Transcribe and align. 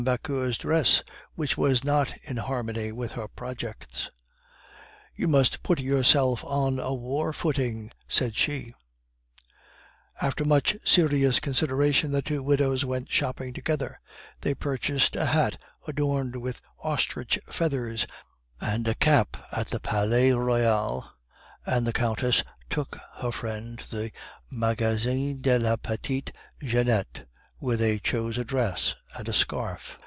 Vauquer's 0.03 0.57
dress, 0.57 1.03
which 1.35 1.55
was 1.59 1.83
not 1.83 2.11
in 2.23 2.37
harmony 2.37 2.91
with 2.91 3.11
her 3.11 3.27
projects. 3.27 4.09
"You 5.15 5.27
must 5.27 5.61
put 5.61 5.79
yourself 5.79 6.43
on 6.43 6.79
a 6.79 6.91
war 6.91 7.31
footing," 7.33 7.91
said 8.07 8.35
she. 8.35 8.73
After 10.19 10.43
much 10.43 10.75
serious 10.83 11.39
consideration 11.39 12.11
the 12.11 12.23
two 12.23 12.41
widows 12.41 12.83
went 12.83 13.11
shopping 13.11 13.53
together 13.53 13.99
they 14.39 14.55
purchased 14.55 15.15
a 15.15 15.27
hat 15.27 15.59
adorned 15.85 16.35
with 16.35 16.61
ostrich 16.79 17.37
feathers 17.45 18.07
and 18.59 18.87
a 18.87 18.95
cap 18.95 19.37
at 19.51 19.67
the 19.67 19.79
Palais 19.79 20.31
Royal, 20.31 21.07
and 21.63 21.85
the 21.85 21.93
Countess 21.93 22.43
took 22.71 22.97
her 23.17 23.31
friend 23.31 23.77
to 23.77 23.91
the 23.95 24.11
Magasin 24.49 25.41
de 25.43 25.59
la 25.59 25.75
Petite 25.75 26.31
Jeannette, 26.59 27.27
where 27.59 27.77
they 27.77 27.99
chose 27.99 28.39
a 28.39 28.43
dress 28.43 28.95
and 29.15 29.29
a 29.29 29.33
scarf. 29.33 29.99